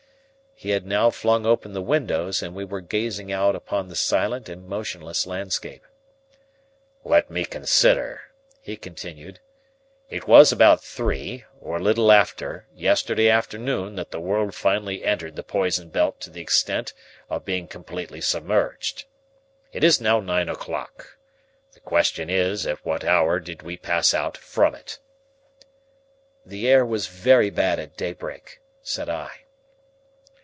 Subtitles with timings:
[0.53, 4.47] He had now flung open the windows and we were gazing out upon the silent
[4.47, 5.83] and motionless landscape.
[7.03, 8.21] "Let me consider,"
[8.61, 9.39] he continued.
[10.11, 15.35] "It was about three, or a little after, yesterday afternoon that the world finally entered
[15.35, 16.93] the poison belt to the extent
[17.27, 19.05] of being completely submerged.
[19.73, 21.17] It is now nine o'clock.
[21.73, 24.99] The question is, at what hour did we pass out from it?"
[26.45, 29.31] "The air was very bad at daybreak," said I.